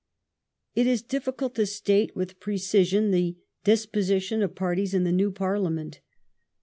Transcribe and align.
It 0.73 0.87
is 0.87 1.03
difficult 1.03 1.53
to 1.53 1.67
state 1.67 2.15
with 2.15 2.39
precision 2.39 3.11
the 3.11 3.37
disposition 3.63 4.41
of 4.41 4.55
parties 4.55 4.95
in 4.95 5.03
the 5.03 5.11
new 5.11 5.29
Parliament. 5.31 5.99